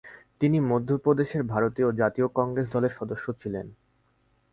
[0.41, 3.67] তিনি মধ্য প্রদেশের ভারতীয় জাতীয় কংগ্রেস দলের সদস্য ছিলেন।